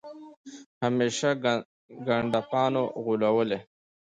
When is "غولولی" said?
3.03-3.59